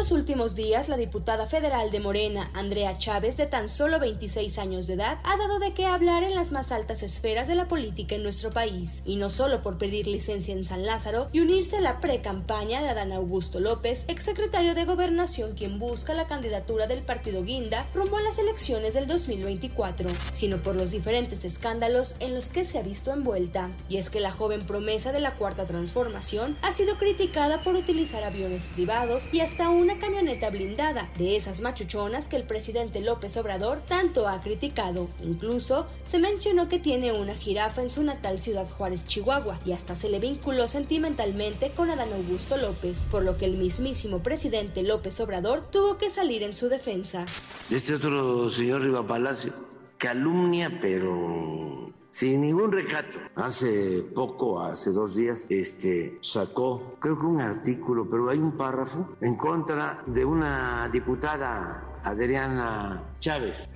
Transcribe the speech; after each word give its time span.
Los 0.00 0.12
últimos 0.12 0.54
días, 0.54 0.88
la 0.88 0.96
diputada 0.96 1.46
federal 1.46 1.90
de 1.90 2.00
Morena, 2.00 2.50
Andrea 2.54 2.96
Chávez, 2.96 3.36
de 3.36 3.44
tan 3.44 3.68
solo 3.68 4.00
26 4.00 4.58
años 4.58 4.86
de 4.86 4.94
edad, 4.94 5.18
ha 5.24 5.36
dado 5.36 5.58
de 5.58 5.74
qué 5.74 5.84
hablar 5.84 6.22
en 6.22 6.34
las 6.34 6.52
más 6.52 6.72
altas 6.72 7.02
esferas 7.02 7.48
de 7.48 7.54
la 7.54 7.68
política 7.68 8.14
en 8.14 8.22
nuestro 8.22 8.50
país, 8.50 9.02
y 9.04 9.16
no 9.16 9.28
solo 9.28 9.60
por 9.60 9.76
pedir 9.76 10.06
licencia 10.06 10.54
en 10.54 10.64
San 10.64 10.86
Lázaro 10.86 11.28
y 11.34 11.40
unirse 11.40 11.76
a 11.76 11.80
la 11.82 12.00
pre-campaña 12.00 12.80
de 12.80 12.88
Adán 12.88 13.12
Augusto 13.12 13.60
López, 13.60 14.06
exsecretario 14.08 14.74
de 14.74 14.86
Gobernación 14.86 15.52
quien 15.52 15.78
busca 15.78 16.14
la 16.14 16.26
candidatura 16.26 16.86
del 16.86 17.02
partido 17.02 17.42
Guinda 17.42 17.86
rumbo 17.92 18.16
a 18.16 18.22
las 18.22 18.38
elecciones 18.38 18.94
del 18.94 19.06
2024, 19.06 20.08
sino 20.32 20.62
por 20.62 20.76
los 20.76 20.92
diferentes 20.92 21.44
escándalos 21.44 22.14
en 22.20 22.32
los 22.32 22.48
que 22.48 22.64
se 22.64 22.78
ha 22.78 22.82
visto 22.82 23.12
envuelta. 23.12 23.70
Y 23.90 23.98
es 23.98 24.08
que 24.08 24.20
la 24.20 24.32
joven 24.32 24.64
promesa 24.64 25.12
de 25.12 25.20
la 25.20 25.36
cuarta 25.36 25.66
transformación 25.66 26.56
ha 26.62 26.72
sido 26.72 26.96
criticada 26.96 27.62
por 27.62 27.74
utilizar 27.74 28.24
aviones 28.24 28.68
privados 28.68 29.28
y 29.30 29.40
hasta 29.40 29.68
una 29.68 29.90
camioneta 30.00 30.50
blindada, 30.50 31.08
de 31.16 31.36
esas 31.36 31.60
machuchonas 31.60 32.26
que 32.26 32.36
el 32.36 32.42
presidente 32.42 33.00
López 33.00 33.36
Obrador 33.36 33.82
tanto 33.86 34.26
ha 34.26 34.40
criticado. 34.40 35.08
Incluso 35.22 35.86
se 36.02 36.18
mencionó 36.18 36.68
que 36.68 36.80
tiene 36.80 37.12
una 37.12 37.34
jirafa 37.34 37.82
en 37.82 37.92
su 37.92 38.02
natal 38.02 38.40
ciudad 38.40 38.68
Juárez, 38.68 39.06
Chihuahua, 39.06 39.60
y 39.64 39.72
hasta 39.72 39.94
se 39.94 40.10
le 40.10 40.18
vinculó 40.18 40.66
sentimentalmente 40.66 41.70
con 41.70 41.90
Adán 41.90 42.12
Augusto 42.12 42.56
López, 42.56 43.06
por 43.10 43.22
lo 43.22 43.36
que 43.36 43.44
el 43.44 43.56
mismísimo 43.56 44.22
presidente 44.22 44.82
López 44.82 45.20
Obrador 45.20 45.70
tuvo 45.70 45.98
que 45.98 46.10
salir 46.10 46.42
en 46.42 46.54
su 46.54 46.68
defensa. 46.68 47.26
Este 47.70 47.94
otro 47.94 48.50
señor 48.50 48.82
Riva 48.82 49.06
Palacio 49.06 49.70
calumnia, 50.00 50.78
pero 50.80 51.69
sin 52.10 52.42
ningún 52.42 52.72
recato. 52.72 53.18
Hace 53.36 54.02
poco, 54.14 54.60
hace 54.60 54.90
dos 54.90 55.14
días, 55.14 55.46
este, 55.48 56.18
sacó, 56.22 56.96
creo 56.98 57.18
que 57.18 57.26
un 57.26 57.40
artículo, 57.40 58.08
pero 58.08 58.28
hay 58.28 58.38
un 58.38 58.56
párrafo 58.56 59.16
en 59.20 59.36
contra 59.36 60.02
de 60.06 60.24
una 60.24 60.88
diputada, 60.88 61.98
Adriana 62.02 63.02
Chávez, 63.20 63.68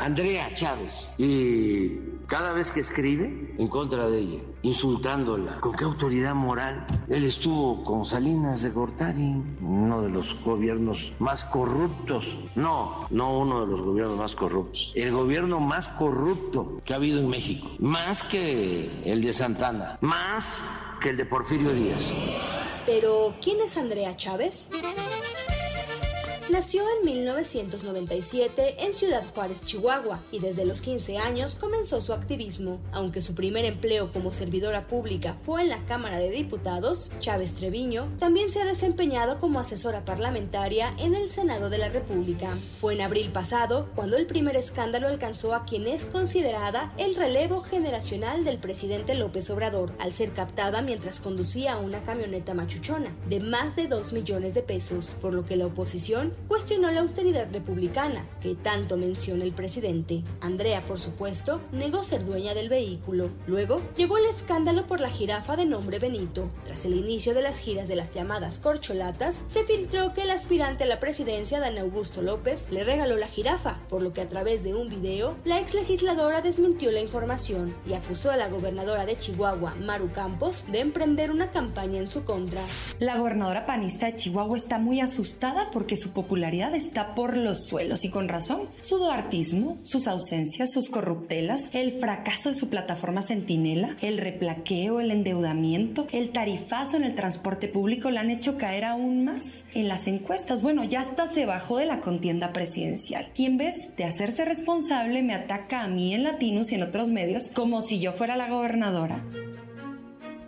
Andrea 0.00 0.52
Chávez, 0.54 1.10
y 1.18 2.19
cada 2.30 2.52
vez 2.52 2.70
que 2.70 2.78
escribe 2.78 3.52
en 3.58 3.66
contra 3.66 4.08
de 4.08 4.20
ella, 4.20 4.38
insultándola, 4.62 5.58
¿con 5.58 5.74
qué 5.74 5.82
autoridad 5.82 6.32
moral? 6.32 6.86
Él 7.08 7.24
estuvo 7.24 7.82
con 7.82 8.04
Salinas 8.04 8.62
de 8.62 8.70
Gortari, 8.70 9.42
uno 9.60 10.00
de 10.00 10.10
los 10.10 10.40
gobiernos 10.44 11.12
más 11.18 11.44
corruptos, 11.44 12.38
no, 12.54 13.08
no 13.10 13.36
uno 13.36 13.62
de 13.62 13.66
los 13.66 13.82
gobiernos 13.82 14.16
más 14.16 14.36
corruptos, 14.36 14.92
el 14.94 15.10
gobierno 15.10 15.58
más 15.58 15.88
corrupto 15.88 16.80
que 16.84 16.92
ha 16.92 16.96
habido 16.96 17.18
en 17.18 17.28
México, 17.28 17.68
más 17.80 18.22
que 18.22 19.02
el 19.04 19.22
de 19.22 19.32
Santana, 19.32 19.98
más 20.00 20.56
que 21.02 21.10
el 21.10 21.16
de 21.16 21.24
Porfirio 21.24 21.72
Díaz. 21.72 22.12
Pero, 22.86 23.34
¿quién 23.42 23.60
es 23.60 23.76
Andrea 23.76 24.16
Chávez? 24.16 24.70
Nació 26.50 26.82
en 26.98 27.04
1997 27.04 28.84
en 28.84 28.92
Ciudad 28.92 29.22
Juárez, 29.34 29.64
Chihuahua, 29.64 30.24
y 30.32 30.40
desde 30.40 30.64
los 30.64 30.80
15 30.80 31.16
años 31.18 31.54
comenzó 31.54 32.00
su 32.00 32.12
activismo. 32.12 32.80
Aunque 32.90 33.20
su 33.20 33.36
primer 33.36 33.64
empleo 33.64 34.12
como 34.12 34.32
servidora 34.32 34.88
pública 34.88 35.36
fue 35.42 35.62
en 35.62 35.68
la 35.68 35.84
Cámara 35.86 36.18
de 36.18 36.28
Diputados, 36.28 37.12
Chávez 37.20 37.54
Treviño 37.54 38.12
también 38.18 38.50
se 38.50 38.60
ha 38.60 38.64
desempeñado 38.64 39.38
como 39.38 39.60
asesora 39.60 40.04
parlamentaria 40.04 40.92
en 40.98 41.14
el 41.14 41.30
Senado 41.30 41.70
de 41.70 41.78
la 41.78 41.88
República. 41.88 42.58
Fue 42.74 42.94
en 42.94 43.02
abril 43.02 43.30
pasado 43.30 43.88
cuando 43.94 44.16
el 44.16 44.26
primer 44.26 44.56
escándalo 44.56 45.06
alcanzó 45.06 45.54
a 45.54 45.64
quien 45.64 45.86
es 45.86 46.04
considerada 46.04 46.92
el 46.98 47.14
relevo 47.14 47.60
generacional 47.60 48.44
del 48.44 48.58
presidente 48.58 49.14
López 49.14 49.48
Obrador, 49.50 49.92
al 50.00 50.10
ser 50.10 50.32
captada 50.32 50.82
mientras 50.82 51.20
conducía 51.20 51.76
una 51.76 52.02
camioneta 52.02 52.54
machuchona 52.54 53.14
de 53.28 53.38
más 53.38 53.76
de 53.76 53.86
2 53.86 54.12
millones 54.14 54.52
de 54.54 54.62
pesos, 54.62 55.16
por 55.20 55.32
lo 55.32 55.46
que 55.46 55.54
la 55.54 55.66
oposición 55.66 56.39
cuestionó 56.48 56.90
la 56.90 57.00
austeridad 57.00 57.48
republicana, 57.52 58.26
que 58.40 58.54
tanto 58.54 58.96
menciona 58.96 59.44
el 59.44 59.52
presidente. 59.52 60.22
Andrea, 60.40 60.84
por 60.84 60.98
supuesto, 60.98 61.60
negó 61.72 62.04
ser 62.04 62.24
dueña 62.24 62.54
del 62.54 62.68
vehículo. 62.68 63.30
Luego, 63.46 63.80
llegó 63.96 64.18
el 64.18 64.26
escándalo 64.26 64.86
por 64.86 65.00
la 65.00 65.10
jirafa 65.10 65.56
de 65.56 65.66
nombre 65.66 65.98
Benito. 65.98 66.50
Tras 66.64 66.84
el 66.84 66.94
inicio 66.94 67.34
de 67.34 67.42
las 67.42 67.58
giras 67.58 67.88
de 67.88 67.96
las 67.96 68.12
llamadas 68.12 68.58
corcholatas, 68.58 69.44
se 69.46 69.64
filtró 69.64 70.12
que 70.12 70.22
el 70.22 70.30
aspirante 70.30 70.84
a 70.84 70.86
la 70.86 71.00
presidencia, 71.00 71.60
Dan 71.60 71.78
Augusto 71.78 72.22
López, 72.22 72.68
le 72.70 72.84
regaló 72.84 73.16
la 73.16 73.26
jirafa, 73.26 73.80
por 73.88 74.02
lo 74.02 74.12
que 74.12 74.20
a 74.20 74.28
través 74.28 74.62
de 74.62 74.74
un 74.74 74.88
video, 74.88 75.36
la 75.44 75.60
ex 75.60 75.74
legisladora 75.74 76.42
desmintió 76.42 76.90
la 76.90 77.00
información 77.00 77.74
y 77.88 77.94
acusó 77.94 78.30
a 78.30 78.36
la 78.36 78.48
gobernadora 78.48 79.06
de 79.06 79.18
Chihuahua, 79.18 79.74
Maru 79.76 80.12
Campos, 80.12 80.66
de 80.70 80.80
emprender 80.80 81.30
una 81.30 81.50
campaña 81.50 81.98
en 81.98 82.08
su 82.08 82.24
contra. 82.24 82.62
La 82.98 83.18
gobernadora 83.18 83.66
panista 83.66 84.06
de 84.06 84.16
Chihuahua 84.16 84.56
está 84.56 84.78
muy 84.78 85.00
asustada 85.00 85.70
porque 85.70 85.96
su 85.96 86.12
está 86.36 87.14
por 87.14 87.36
los 87.36 87.66
suelos 87.66 88.04
y 88.04 88.10
con 88.10 88.28
razón. 88.28 88.68
Su 88.80 88.98
doartismo, 88.98 89.78
sus 89.82 90.06
ausencias, 90.06 90.72
sus 90.72 90.88
corruptelas, 90.88 91.70
el 91.74 91.98
fracaso 91.98 92.50
de 92.50 92.54
su 92.54 92.68
plataforma 92.68 93.22
Centinela, 93.22 93.96
el 94.00 94.18
replaqueo, 94.18 95.00
el 95.00 95.10
endeudamiento, 95.10 96.06
el 96.12 96.30
tarifazo 96.30 96.96
en 96.96 97.04
el 97.04 97.14
transporte 97.14 97.68
público 97.68 98.10
la 98.10 98.20
han 98.20 98.30
hecho 98.30 98.56
caer 98.56 98.84
aún 98.84 99.24
más 99.24 99.64
en 99.74 99.88
las 99.88 100.06
encuestas. 100.06 100.62
Bueno, 100.62 100.84
ya 100.84 101.00
hasta 101.00 101.26
se 101.26 101.46
bajó 101.46 101.78
de 101.78 101.86
la 101.86 102.00
contienda 102.00 102.52
presidencial 102.52 103.26
y 103.34 103.46
en 103.46 103.58
vez 103.58 103.96
de 103.96 104.04
hacerse 104.04 104.44
responsable 104.44 105.22
me 105.22 105.34
ataca 105.34 105.82
a 105.82 105.88
mí 105.88 106.14
en 106.14 106.22
Latinos 106.22 106.70
y 106.72 106.76
en 106.76 106.82
otros 106.82 107.10
medios 107.10 107.48
como 107.48 107.82
si 107.82 107.98
yo 107.98 108.12
fuera 108.12 108.36
la 108.36 108.48
gobernadora. 108.48 109.24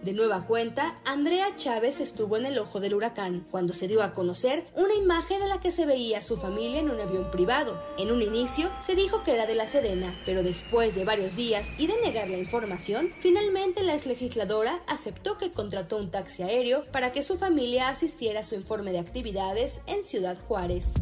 De 0.03 0.13
nueva 0.13 0.47
cuenta, 0.47 0.99
Andrea 1.05 1.55
Chávez 1.55 2.01
estuvo 2.01 2.37
en 2.37 2.45
el 2.45 2.59
ojo 2.59 2.81
del 2.81 2.95
huracán 2.95 3.47
cuando 3.53 3.73
se 3.73 3.87
dio 3.87 4.03
a 4.03 4.15
conocer 4.15 4.67
una 4.75 4.95
imagen 4.95 5.43
en 5.43 5.49
la 5.49 5.61
que 5.61 5.71
se 5.71 5.87
veía 5.87 6.19
a 6.19 6.23
su 6.23 6.37
familia 6.37 6.81
en 6.81 6.91
un 6.91 7.01
avión 7.01 7.31
privado. 7.31 7.81
En 7.99 8.11
un 8.11 8.21
inicio 8.21 8.69
se 8.81 8.97
dijo 8.97 9.23
que 9.23 9.35
era 9.35 9.47
de 9.47 9.55
la 9.55 9.69
Sedena, 9.69 10.13
pero 10.27 10.43
después 10.43 10.97
de 10.97 11.05
varios 11.05 11.37
días 11.37 11.71
y 11.79 11.87
de 11.87 12.01
negar 12.01 12.29
la 12.29 12.39
información, 12.39 13.13
finalmente 13.21 13.85
la 13.85 13.95
ex 13.95 14.07
legisladora 14.07 14.81
aceptó 14.89 15.39
que 15.39 15.53
contrató 15.53 15.99
un 15.99 16.11
taxi 16.11 16.43
aéreo 16.43 16.85
para 16.91 17.13
que 17.13 17.23
su 17.23 17.39
familia 17.39 17.89
asistiera 17.89 18.41
a 18.41 18.45
su 18.45 18.57
informe 18.57 18.91
de 18.91 18.99
actividades 18.99 19.83
en 19.87 20.03
Ciudad 20.03 20.37
Juárez. 20.49 20.95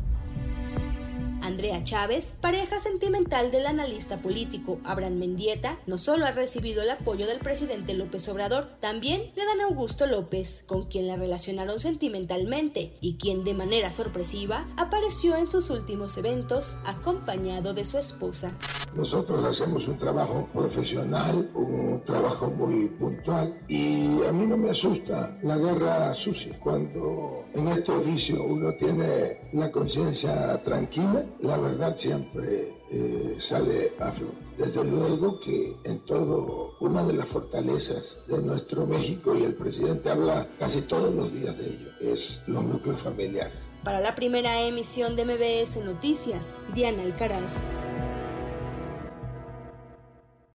Andrea 1.51 1.83
Chávez, 1.83 2.37
pareja 2.41 2.79
sentimental 2.79 3.51
del 3.51 3.67
analista 3.67 4.19
político 4.19 4.79
Abraham 4.85 5.19
Mendieta, 5.19 5.81
no 5.85 5.99
solo 5.99 6.25
ha 6.25 6.31
recibido 6.31 6.81
el 6.81 6.91
apoyo 6.91 7.27
del 7.27 7.41
presidente 7.41 7.93
López 7.93 8.29
Obrador, 8.29 8.69
también 8.79 9.33
de 9.35 9.45
Dan 9.45 9.61
Augusto 9.63 10.07
López, 10.07 10.63
con 10.69 10.87
quien 10.87 11.09
la 11.09 11.17
relacionaron 11.17 11.81
sentimentalmente 11.81 12.93
y 13.01 13.17
quien 13.17 13.43
de 13.43 13.55
manera 13.55 13.91
sorpresiva 13.91 14.69
apareció 14.77 15.35
en 15.35 15.49
sus 15.49 15.71
últimos 15.71 16.17
eventos 16.19 16.79
acompañado 16.87 17.75
de 17.75 17.85
su 17.85 17.99
esposa. 17.99 18.53
Nosotros 18.95 19.45
hacemos 19.45 19.89
un 19.89 19.99
trabajo 19.99 20.49
profesional, 20.53 21.51
un 21.55 22.01
trabajo 22.07 22.47
muy 22.49 22.87
puntual 22.91 23.61
y 23.69 24.23
a 24.23 24.33
mí 24.33 24.47
no 24.47 24.57
me 24.57 24.71
asusta 24.71 25.37
la 25.43 25.57
guerra 25.57 26.15
sucia. 26.15 26.59
Cuando 26.61 27.45
en 27.55 27.69
este 27.69 27.91
oficio 27.91 28.45
uno 28.45 28.73
tiene 28.75 29.51
la 29.53 29.71
conciencia 29.71 30.61
tranquila, 30.65 31.25
la 31.43 31.57
verdad 31.57 31.97
siempre 31.97 32.75
eh, 32.91 33.37
sale 33.41 33.93
a 33.99 34.13
flor. 34.13 34.33
Desde 34.59 34.85
luego 34.85 35.41
que 35.41 35.77
en 35.85 36.01
todo, 36.01 36.75
una 36.81 37.05
de 37.05 37.15
las 37.15 37.29
fortalezas 37.29 38.19
de 38.27 38.39
nuestro 38.39 38.87
México, 38.87 39.35
y 39.35 39.45
el 39.45 39.55
presidente 39.55 40.11
habla 40.11 40.49
casi 40.59 40.83
todos 40.83 41.15
los 41.15 41.33
días 41.33 41.57
de 41.57 41.67
ello, 41.67 41.89
es 42.01 42.39
los 42.47 42.63
núcleos 42.63 43.01
familiares. 43.03 43.55
Para 43.85 44.01
la 44.01 44.15
primera 44.15 44.61
emisión 44.61 45.17
de 45.17 45.25
MBS 45.25 45.83
Noticias, 45.85 46.61
Diana 46.75 47.03
Alcaraz. 47.03 47.71